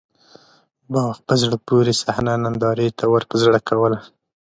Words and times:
باغ 0.93 1.15
په 1.27 1.33
زړه 1.41 1.57
پورې 1.67 1.93
صحنه 2.01 2.33
نندارې 2.43 2.87
ته 2.97 3.05
ورپه 3.13 3.35
زړه 3.43 3.59
کوله. 3.67 3.99